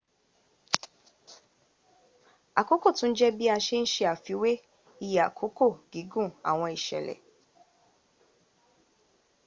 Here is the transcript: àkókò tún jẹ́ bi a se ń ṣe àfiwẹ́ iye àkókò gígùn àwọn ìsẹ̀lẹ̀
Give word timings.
àkókò 2.59 2.89
tún 2.97 3.11
jẹ́ 3.17 3.35
bi 3.37 3.45
a 3.55 3.57
se 3.65 3.77
ń 3.81 3.85
ṣe 3.93 4.03
àfiwẹ́ 4.13 4.61
iye 5.05 5.19
àkókò 5.27 5.65
gígùn 5.91 6.29
àwọn 6.49 6.69
ìsẹ̀lẹ̀ 6.77 7.17